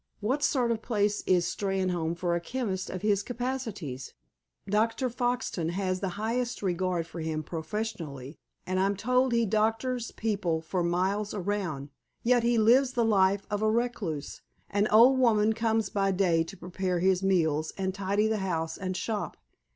What 0.19 0.41
sort 0.41 0.71
of 0.71 0.81
place 0.81 1.21
is 1.27 1.45
Steynholme 1.45 2.17
for 2.17 2.33
a 2.33 2.41
chemist 2.41 2.89
of 2.89 3.03
his 3.03 3.21
capacities? 3.21 4.15
Dr. 4.67 5.11
Foxton 5.11 5.69
has 5.73 5.99
the 5.99 6.17
highest 6.17 6.63
regard 6.63 7.05
for 7.05 7.19
him 7.19 7.43
professionally, 7.43 8.39
and 8.65 8.79
I'm 8.79 8.95
told 8.97 9.31
he 9.31 9.45
doctors 9.45 10.09
people 10.09 10.59
for 10.59 10.81
miles 10.81 11.35
around. 11.35 11.89
Yet 12.23 12.41
he 12.41 12.57
lives 12.57 12.93
the 12.93 13.05
life 13.05 13.45
of 13.51 13.61
a 13.61 13.69
recluse. 13.69 14.41
An 14.71 14.87
old 14.87 15.19
woman 15.19 15.53
comes 15.53 15.91
by 15.91 16.09
day 16.11 16.43
to 16.45 16.57
prepare 16.57 16.97
his 16.97 17.21
meals, 17.21 17.71
and 17.77 17.93
tidy 17.93 18.27
the 18.27 18.37
house 18.37 18.79
and 18.79 18.97
shop. 18.97 19.37